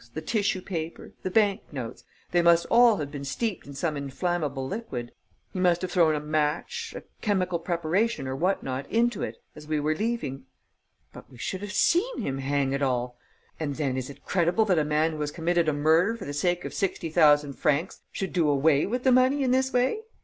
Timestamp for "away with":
18.49-19.03